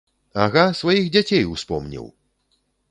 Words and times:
Ага, 0.45 0.63
сваіх 0.81 1.05
дзяцей 1.17 1.47
успомніў! 1.53 2.13